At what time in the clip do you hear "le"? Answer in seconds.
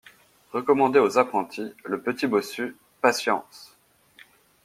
1.85-2.01